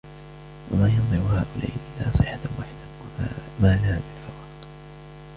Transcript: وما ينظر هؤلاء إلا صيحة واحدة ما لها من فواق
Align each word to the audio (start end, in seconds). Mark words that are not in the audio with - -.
وما 0.71 0.87
ينظر 0.87 1.17
هؤلاء 1.27 1.71
إلا 1.97 2.17
صيحة 2.17 2.39
واحدة 2.57 2.85
ما 3.59 3.67
لها 3.67 3.95
من 3.95 4.25
فواق 4.25 4.67